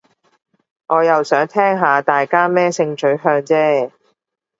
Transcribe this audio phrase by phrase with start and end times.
[0.87, 3.91] 我又想聽下大家咩性取向啫